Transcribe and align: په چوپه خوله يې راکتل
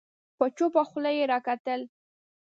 په 0.37 0.45
چوپه 0.57 0.83
خوله 0.89 1.11
يې 1.17 1.23
راکتل 1.33 1.81